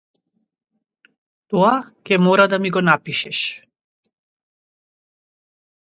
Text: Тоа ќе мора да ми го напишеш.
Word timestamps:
Тоа 1.49 1.73
ќе 2.07 2.17
мора 2.27 2.47
да 2.55 2.61
ми 2.65 2.73
го 2.79 2.85
напишеш. 2.89 3.43